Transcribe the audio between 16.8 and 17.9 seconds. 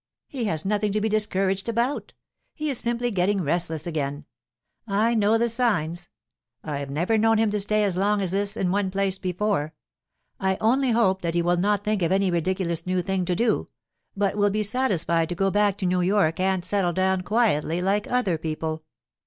down quietly